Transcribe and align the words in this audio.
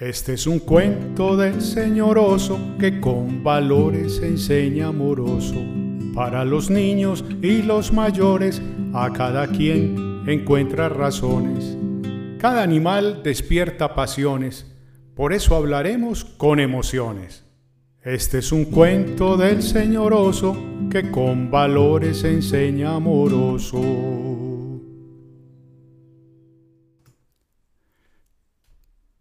Este 0.00 0.32
es 0.32 0.48
un 0.48 0.58
cuento 0.58 1.36
del 1.36 1.62
señor 1.62 2.18
oso 2.18 2.58
que 2.80 3.00
con 3.00 3.44
valores 3.44 4.20
enseña 4.20 4.88
amoroso. 4.88 5.54
Para 6.12 6.44
los 6.44 6.68
niños 6.68 7.24
y 7.42 7.62
los 7.62 7.92
mayores, 7.92 8.60
a 8.92 9.12
cada 9.12 9.46
quien 9.46 10.24
encuentra 10.26 10.88
razones. 10.88 11.76
Cada 12.40 12.64
animal 12.64 13.22
despierta 13.22 13.94
pasiones, 13.94 14.66
por 15.14 15.32
eso 15.32 15.54
hablaremos 15.54 16.24
con 16.24 16.58
emociones. 16.58 17.44
Este 18.02 18.38
es 18.38 18.50
un 18.50 18.64
cuento 18.64 19.36
del 19.36 19.62
señor 19.62 20.12
oso 20.12 20.56
que 20.90 21.08
con 21.12 21.52
valores 21.52 22.24
enseña 22.24 22.96
amoroso. 22.96 23.80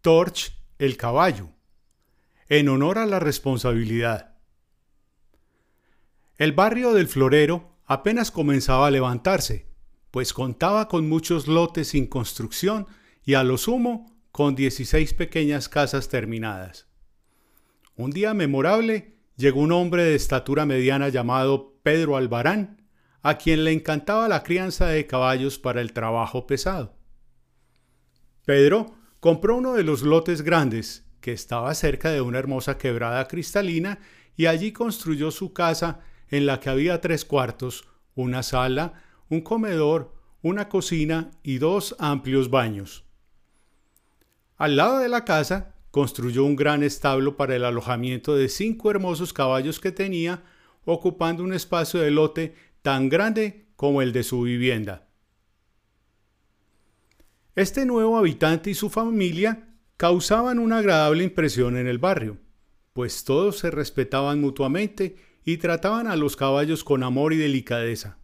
Torch 0.02 0.63
el 0.80 0.98
caballo, 0.98 1.50
en 2.50 2.70
honor 2.70 2.98
a 2.98 3.06
la 3.06 3.20
responsabilidad. 3.20 4.36
El 6.38 6.52
barrio 6.52 6.94
del 6.94 7.08
Florero 7.08 7.78
apenas 7.86 8.32
comenzaba 8.32 8.88
a 8.88 8.92
levantarse, 8.92 9.68
pues 10.12 10.34
contaba 10.34 10.88
con 10.88 11.08
muchos 11.08 11.48
lotes 11.48 11.90
sin 11.90 12.08
construcción 12.08 12.88
y 13.24 13.36
a 13.36 13.44
lo 13.44 13.58
sumo 13.58 14.14
con 14.32 14.56
16 14.56 15.14
pequeñas 15.14 15.70
casas 15.70 16.10
terminadas. 16.10 16.88
Un 17.96 18.12
día 18.12 18.34
memorable 18.34 19.16
llegó 19.36 19.62
un 19.62 19.72
hombre 19.72 20.04
de 20.04 20.16
estatura 20.16 20.66
mediana 20.66 21.10
llamado 21.10 21.76
Pedro 21.84 22.18
Albarán, 22.18 22.82
a 23.22 23.38
quien 23.38 23.64
le 23.64 23.72
encantaba 23.72 24.28
la 24.28 24.44
crianza 24.44 24.88
de 24.88 25.08
caballos 25.08 25.60
para 25.60 25.82
el 25.82 25.94
trabajo 25.94 26.46
pesado. 26.48 26.96
Pedro 28.46 28.96
compró 29.24 29.56
uno 29.56 29.72
de 29.76 29.84
los 29.84 30.02
lotes 30.02 30.42
grandes, 30.42 31.06
que 31.22 31.32
estaba 31.32 31.74
cerca 31.76 32.12
de 32.12 32.20
una 32.20 32.40
hermosa 32.40 32.78
quebrada 32.78 33.26
cristalina, 33.30 34.00
y 34.36 34.48
allí 34.48 34.74
construyó 34.74 35.32
su 35.32 35.54
casa 35.54 36.02
en 36.28 36.46
la 36.46 36.60
que 36.60 36.70
había 36.70 37.00
tres 37.00 37.24
cuartos, 37.24 37.88
una 38.16 38.44
sala, 38.44 39.02
un 39.30 39.40
comedor, 39.40 40.14
una 40.42 40.68
cocina 40.68 41.32
y 41.42 41.58
dos 41.60 41.96
amplios 42.00 42.50
baños. 42.50 43.06
Al 44.58 44.76
lado 44.76 45.00
de 45.00 45.08
la 45.08 45.24
casa 45.24 45.74
construyó 45.90 46.44
un 46.44 46.58
gran 46.58 46.84
establo 46.84 47.38
para 47.38 47.56
el 47.56 47.64
alojamiento 47.64 48.36
de 48.36 48.50
cinco 48.50 48.92
hermosos 48.92 49.32
caballos 49.32 49.80
que 49.80 49.94
tenía, 49.94 50.44
ocupando 50.84 51.46
un 51.46 51.54
espacio 51.54 52.02
de 52.02 52.12
lote 52.12 52.56
tan 52.82 53.08
grande 53.08 53.68
como 53.78 54.02
el 54.02 54.12
de 54.12 54.24
su 54.24 54.42
vivienda. 54.42 55.08
Este 57.56 57.86
nuevo 57.86 58.18
habitante 58.18 58.72
y 58.72 58.74
su 58.74 58.90
familia 58.90 59.68
causaban 59.96 60.58
una 60.58 60.80
agradable 60.80 61.24
impresión 61.24 61.78
en 61.78 61.86
el 61.86 62.00
barrio, 62.00 62.40
pues 62.94 63.24
todos 63.26 63.60
se 63.60 63.70
respetaban 63.70 64.42
mutuamente 64.42 65.18
y 65.46 65.58
trataban 65.58 66.08
a 66.08 66.16
los 66.16 66.36
caballos 66.36 66.84
con 66.84 67.04
amor 67.04 67.32
y 67.32 67.38
delicadeza. 67.38 68.18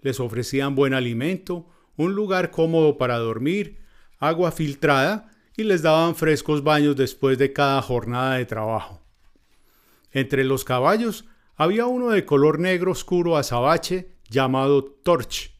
Les 0.00 0.18
ofrecían 0.18 0.74
buen 0.74 0.94
alimento, 0.94 1.68
un 1.96 2.16
lugar 2.16 2.50
cómodo 2.50 2.98
para 2.98 3.18
dormir, 3.18 3.78
agua 4.18 4.50
filtrada 4.50 5.30
y 5.56 5.62
les 5.62 5.82
daban 5.82 6.16
frescos 6.16 6.64
baños 6.64 6.96
después 6.96 7.38
de 7.38 7.52
cada 7.52 7.80
jornada 7.82 8.34
de 8.34 8.46
trabajo. 8.46 9.00
Entre 10.10 10.42
los 10.42 10.64
caballos 10.64 11.24
había 11.54 11.86
uno 11.86 12.10
de 12.10 12.24
color 12.24 12.58
negro 12.58 12.90
oscuro 12.90 13.36
azabache 13.36 14.16
llamado 14.28 14.84
Torch, 14.84 15.55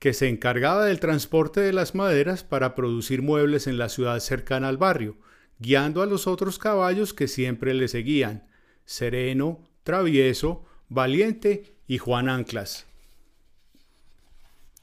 que 0.00 0.14
se 0.14 0.28
encargaba 0.28 0.86
del 0.86 0.98
transporte 0.98 1.60
de 1.60 1.74
las 1.74 1.94
maderas 1.94 2.42
para 2.42 2.74
producir 2.74 3.20
muebles 3.20 3.66
en 3.66 3.76
la 3.76 3.90
ciudad 3.90 4.18
cercana 4.18 4.68
al 4.68 4.78
barrio, 4.78 5.18
guiando 5.58 6.00
a 6.00 6.06
los 6.06 6.26
otros 6.26 6.58
caballos 6.58 7.12
que 7.12 7.28
siempre 7.28 7.74
le 7.74 7.86
seguían, 7.86 8.48
Sereno, 8.86 9.60
Travieso, 9.84 10.64
Valiente 10.88 11.76
y 11.86 11.98
Juan 11.98 12.30
Anclas. 12.30 12.86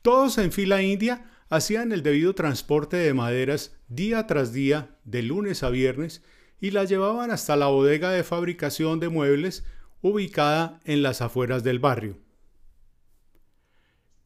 Todos 0.04 0.38
en 0.38 0.52
fila 0.52 0.84
india 0.84 1.26
hacían 1.50 1.92
el 1.92 2.04
debido 2.04 2.36
transporte 2.36 2.96
de 2.96 3.14
maderas 3.16 3.76
día 3.88 4.28
tras 4.28 4.54
día, 4.54 4.98
de 5.04 5.24
lunes 5.24 5.64
a 5.64 5.70
viernes, 5.72 6.22
y 6.62 6.72
las 6.72 6.90
llevaban 6.90 7.32
hasta 7.32 7.56
la 7.56 7.68
bodega 7.68 8.12
de 8.12 8.24
fabricación 8.24 9.00
de 9.00 9.10
muebles 9.10 9.66
ubicada 10.02 10.80
en 10.86 11.02
las 11.02 11.22
afueras 11.22 11.64
del 11.64 11.80
barrio. 11.80 12.27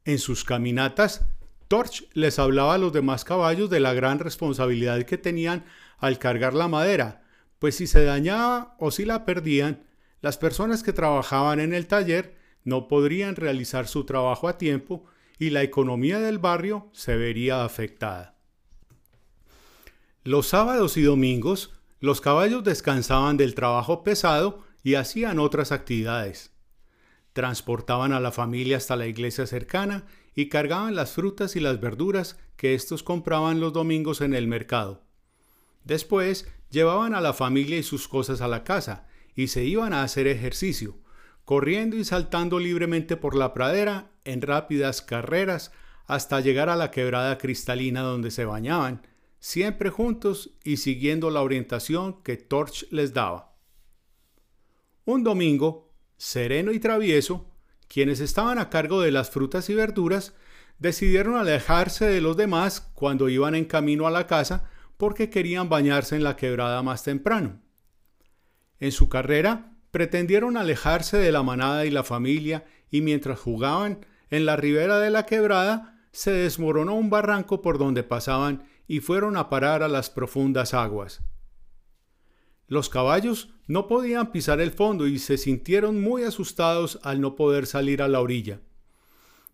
En 0.06 0.19
sus 0.19 0.44
caminatas, 0.44 1.25
Torch 1.67 2.07
les 2.13 2.39
hablaba 2.39 2.73
a 2.73 2.78
los 2.78 2.91
demás 2.91 3.23
caballos 3.23 3.69
de 3.69 3.79
la 3.79 3.94
gran 3.94 4.19
responsabilidad 4.19 5.03
que 5.03 5.17
tenían 5.17 5.63
al 6.00 6.19
cargar 6.19 6.53
la 6.53 6.67
madera, 6.67 7.23
pues 7.59 7.75
si 7.75 7.88
se 7.88 8.03
dañaba 8.03 8.75
o 8.79 8.91
si 8.91 9.06
la 9.06 9.23
perdían, 9.23 9.84
las 10.22 10.38
personas 10.38 10.84
que 10.84 10.94
trabajaban 10.94 11.59
en 11.59 11.73
el 11.73 11.88
taller 11.88 12.35
no 12.63 12.88
podrían 12.88 13.35
realizar 13.35 13.88
su 13.88 14.03
trabajo 14.06 14.47
a 14.47 14.57
tiempo 14.57 15.06
y 15.39 15.50
la 15.50 15.63
economía 15.63 16.19
del 16.19 16.39
barrio 16.39 16.89
se 16.94 17.16
vería 17.16 17.63
afectada. 17.63 18.35
Los 20.23 20.47
sábados 20.47 20.97
y 20.97 21.01
domingos, 21.01 21.73
los 22.00 22.22
caballos 22.22 22.63
descansaban 22.63 23.38
del 23.38 23.56
trabajo 23.56 24.03
pesado 24.03 24.63
y 24.83 24.95
hacían 24.95 25.39
otras 25.39 25.72
actividades. 25.72 26.50
Transportaban 27.34 28.12
a 28.12 28.19
la 28.19 28.31
familia 28.31 28.78
hasta 28.78 28.96
la 28.96 29.08
iglesia 29.08 29.47
cercana 29.47 30.06
y 30.36 30.50
cargaban 30.50 30.96
las 30.96 31.12
frutas 31.12 31.56
y 31.56 31.59
las 31.59 31.80
verduras 31.80 32.38
que 32.58 32.74
estos 32.74 33.03
compraban 33.03 33.59
los 33.59 33.74
domingos 33.74 34.22
en 34.22 34.34
el 34.34 34.47
mercado. 34.47 35.03
Después 35.84 36.47
llevaban 36.69 37.16
a 37.16 37.22
la 37.22 37.34
familia 37.34 37.78
y 37.78 37.84
sus 37.84 38.08
cosas 38.08 38.42
a 38.42 38.47
la 38.47 38.64
casa 38.64 39.08
y 39.36 39.47
se 39.47 39.64
iban 39.64 39.94
a 39.94 40.03
hacer 40.03 40.28
ejercicio, 40.28 41.00
corriendo 41.46 41.97
y 41.97 42.06
saltando 42.06 42.59
libremente 42.59 43.18
por 43.18 43.36
la 43.36 43.53
pradera 43.53 44.12
en 44.25 44.42
rápidas 44.42 45.02
carreras 45.02 45.72
hasta 46.06 46.42
llegar 46.42 46.69
a 46.69 46.75
la 46.75 46.92
quebrada 46.92 47.38
cristalina 47.38 48.02
donde 48.02 48.31
se 48.31 48.46
bañaban, 48.46 49.08
siempre 49.40 49.90
juntos 49.90 50.52
y 50.63 50.78
siguiendo 50.78 51.30
la 51.30 51.42
orientación 51.42 52.22
que 52.22 52.38
Torch 52.38 52.88
les 52.92 53.13
daba. 53.13 53.56
Un 55.06 55.24
domingo 55.24 55.91
Sereno 56.21 56.71
y 56.71 56.79
Travieso, 56.79 57.49
quienes 57.87 58.19
estaban 58.19 58.59
a 58.59 58.69
cargo 58.69 59.01
de 59.01 59.09
las 59.09 59.31
frutas 59.31 59.71
y 59.71 59.73
verduras, 59.73 60.35
decidieron 60.77 61.35
alejarse 61.35 62.05
de 62.05 62.21
los 62.21 62.37
demás 62.37 62.91
cuando 62.93 63.27
iban 63.27 63.55
en 63.55 63.65
camino 63.65 64.05
a 64.05 64.11
la 64.11 64.27
casa 64.27 64.69
porque 64.97 65.31
querían 65.31 65.67
bañarse 65.67 66.15
en 66.15 66.23
la 66.23 66.35
quebrada 66.35 66.83
más 66.83 67.03
temprano. 67.03 67.59
En 68.79 68.91
su 68.91 69.09
carrera 69.09 69.73
pretendieron 69.89 70.57
alejarse 70.57 71.17
de 71.17 71.31
la 71.31 71.41
manada 71.41 71.87
y 71.87 71.89
la 71.89 72.03
familia 72.03 72.65
y 72.91 73.01
mientras 73.01 73.39
jugaban 73.39 74.05
en 74.29 74.45
la 74.45 74.55
ribera 74.55 74.99
de 74.99 75.09
la 75.09 75.25
quebrada 75.25 76.05
se 76.11 76.29
desmoronó 76.29 76.93
un 76.93 77.09
barranco 77.09 77.63
por 77.63 77.79
donde 77.79 78.03
pasaban 78.03 78.63
y 78.88 78.99
fueron 78.99 79.38
a 79.38 79.49
parar 79.49 79.81
a 79.81 79.88
las 79.88 80.11
profundas 80.11 80.75
aguas. 80.75 81.23
Los 82.71 82.87
caballos 82.87 83.49
no 83.67 83.89
podían 83.89 84.31
pisar 84.31 84.61
el 84.61 84.71
fondo 84.71 85.05
y 85.05 85.19
se 85.19 85.37
sintieron 85.37 85.99
muy 85.99 86.23
asustados 86.23 87.01
al 87.03 87.19
no 87.19 87.35
poder 87.35 87.67
salir 87.67 88.01
a 88.01 88.07
la 88.07 88.21
orilla. 88.21 88.61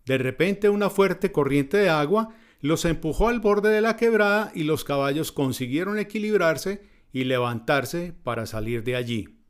De 0.06 0.18
repente 0.18 0.68
una 0.68 0.88
fuerte 0.88 1.32
corriente 1.32 1.78
de 1.78 1.90
agua 1.90 2.36
los 2.60 2.84
empujó 2.84 3.26
al 3.26 3.40
borde 3.40 3.70
de 3.70 3.80
la 3.80 3.96
quebrada 3.96 4.52
y 4.54 4.62
los 4.62 4.84
caballos 4.84 5.32
consiguieron 5.32 5.98
equilibrarse 5.98 6.84
y 7.12 7.24
levantarse 7.24 8.14
para 8.22 8.46
salir 8.46 8.84
de 8.84 8.94
allí. 8.94 9.40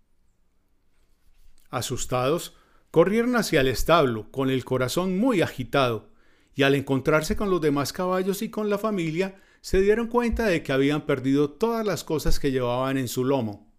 Asustados, 1.68 2.56
corrieron 2.90 3.36
hacia 3.36 3.60
el 3.60 3.68
establo 3.68 4.30
con 4.30 4.48
el 4.48 4.64
corazón 4.64 5.18
muy 5.18 5.42
agitado, 5.42 6.08
y 6.54 6.62
al 6.62 6.74
encontrarse 6.74 7.36
con 7.36 7.50
los 7.50 7.60
demás 7.60 7.92
caballos 7.92 8.40
y 8.40 8.48
con 8.48 8.70
la 8.70 8.78
familia, 8.78 9.42
se 9.60 9.80
dieron 9.80 10.06
cuenta 10.06 10.46
de 10.46 10.62
que 10.62 10.72
habían 10.72 11.06
perdido 11.06 11.50
todas 11.50 11.84
las 11.84 12.04
cosas 12.04 12.38
que 12.38 12.50
llevaban 12.50 12.98
en 12.98 13.08
su 13.08 13.24
lomo. 13.24 13.72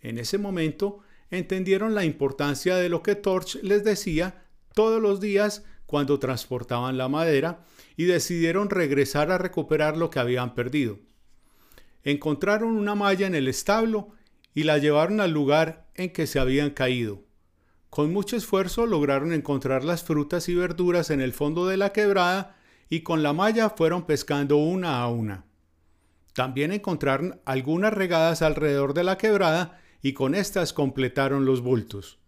En 0.00 0.18
ese 0.18 0.38
momento 0.38 1.00
entendieron 1.30 1.94
la 1.94 2.04
importancia 2.04 2.76
de 2.76 2.88
lo 2.88 3.02
que 3.02 3.14
Torch 3.14 3.56
les 3.62 3.84
decía 3.84 4.44
todos 4.74 5.00
los 5.00 5.20
días 5.20 5.64
cuando 5.86 6.18
transportaban 6.18 6.98
la 6.98 7.08
madera 7.08 7.64
y 7.96 8.04
decidieron 8.04 8.70
regresar 8.70 9.30
a 9.30 9.38
recuperar 9.38 9.96
lo 9.96 10.10
que 10.10 10.18
habían 10.18 10.54
perdido. 10.54 10.98
Encontraron 12.02 12.76
una 12.76 12.94
malla 12.94 13.26
en 13.26 13.34
el 13.34 13.48
establo 13.48 14.10
y 14.54 14.64
la 14.64 14.78
llevaron 14.78 15.20
al 15.20 15.30
lugar 15.30 15.86
en 15.94 16.12
que 16.12 16.26
se 16.26 16.38
habían 16.38 16.70
caído. 16.70 17.22
Con 17.90 18.12
mucho 18.12 18.36
esfuerzo 18.36 18.86
lograron 18.86 19.32
encontrar 19.32 19.84
las 19.84 20.02
frutas 20.02 20.48
y 20.48 20.54
verduras 20.54 21.10
en 21.10 21.20
el 21.20 21.32
fondo 21.32 21.66
de 21.66 21.76
la 21.76 21.92
quebrada 21.92 22.56
y 22.94 23.00
con 23.00 23.24
la 23.24 23.32
malla 23.32 23.70
fueron 23.70 24.06
pescando 24.06 24.56
una 24.56 25.00
a 25.00 25.08
una. 25.08 25.46
También 26.32 26.70
encontraron 26.70 27.40
algunas 27.44 27.92
regadas 27.92 28.40
alrededor 28.40 28.94
de 28.94 29.02
la 29.02 29.18
quebrada 29.18 29.80
y 30.00 30.12
con 30.12 30.36
éstas 30.36 30.72
completaron 30.72 31.44
los 31.44 31.60
bultos. 31.60 32.20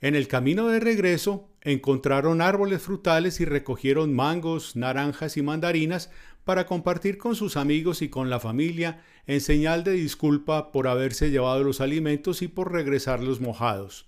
En 0.00 0.14
el 0.14 0.28
camino 0.28 0.68
de 0.68 0.78
regreso 0.78 1.50
encontraron 1.62 2.40
árboles 2.40 2.80
frutales 2.80 3.40
y 3.40 3.44
recogieron 3.44 4.14
mangos, 4.14 4.76
naranjas 4.76 5.36
y 5.36 5.42
mandarinas 5.42 6.10
para 6.44 6.66
compartir 6.66 7.18
con 7.18 7.34
sus 7.34 7.56
amigos 7.56 8.02
y 8.02 8.08
con 8.08 8.30
la 8.30 8.38
familia 8.38 9.02
en 9.26 9.40
señal 9.40 9.82
de 9.82 9.92
disculpa 9.94 10.70
por 10.70 10.86
haberse 10.86 11.30
llevado 11.30 11.64
los 11.64 11.80
alimentos 11.80 12.40
y 12.42 12.46
por 12.46 12.70
regresarlos 12.72 13.40
mojados. 13.40 14.06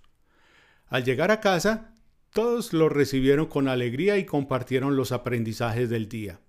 Al 0.87 1.03
llegar 1.03 1.33
a 1.33 1.41
casa, 1.41 1.97
todos 2.33 2.73
los 2.73 2.91
recibieron 2.91 3.47
con 3.47 3.69
alegría 3.69 4.17
y 4.19 4.25
compartieron 4.25 4.97
los 4.97 5.13
aprendizajes 5.13 5.91
del 5.91 6.09
día. 6.09 6.41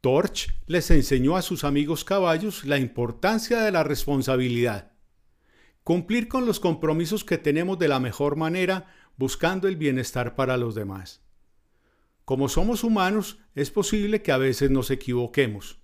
Torch 0.00 0.48
les 0.66 0.90
enseñó 0.90 1.36
a 1.36 1.42
sus 1.42 1.64
amigos 1.64 2.04
caballos 2.04 2.64
la 2.64 2.78
importancia 2.78 3.60
de 3.60 3.72
la 3.72 3.82
responsabilidad. 3.82 4.92
Cumplir 5.82 6.28
con 6.28 6.46
los 6.46 6.60
compromisos 6.60 7.24
que 7.24 7.36
tenemos 7.36 7.78
de 7.78 7.88
la 7.88 7.98
mejor 7.98 8.36
manera 8.36 8.94
buscando 9.16 9.68
el 9.68 9.76
bienestar 9.76 10.36
para 10.36 10.56
los 10.56 10.74
demás. 10.74 11.22
Como 12.24 12.48
somos 12.48 12.84
humanos, 12.84 13.38
es 13.54 13.70
posible 13.70 14.22
que 14.22 14.32
a 14.32 14.38
veces 14.38 14.70
nos 14.70 14.90
equivoquemos. 14.90 15.80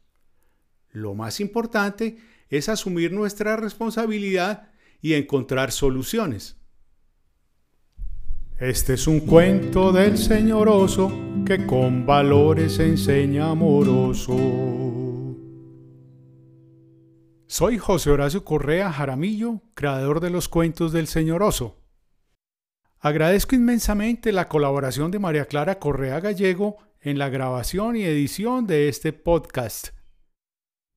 Lo 0.91 1.15
más 1.15 1.41
importante 1.41 2.19
es 2.51 2.69
asumir 2.69 3.13
nuestra 3.13 3.57
responsabilidad 3.57 4.71
y 5.01 5.15
encontrar 5.15 5.73
soluciones. 5.73 6.64
Este 8.65 8.95
es 8.95 9.07
un 9.07 9.21
cuento 9.21 9.93
del 9.93 10.17
señor 10.17 10.71
oso 10.71 11.13
que 11.45 11.67
con 11.67 12.07
valores 12.07 12.79
enseña 12.79 13.51
amoroso. 13.51 14.35
Soy 17.47 17.77
José 17.77 18.11
Horacio 18.11 18.43
Correa 18.43 18.91
Jaramillo, 18.91 19.61
creador 19.75 20.21
de 20.21 20.31
los 20.31 20.49
cuentos 20.49 20.93
del 20.93 21.09
señor 21.09 21.43
oso. 21.43 21.77
Agradezco 23.01 23.55
inmensamente 23.55 24.33
la 24.33 24.49
colaboración 24.49 25.11
de 25.11 25.19
María 25.19 25.45
Clara 25.45 25.79
Correa 25.79 26.21
Gallego 26.21 26.79
en 27.03 27.19
la 27.19 27.29
grabación 27.29 27.97
y 27.97 28.05
edición 28.05 28.67
de 28.67 28.89
este 28.89 29.13
podcast. 29.13 29.89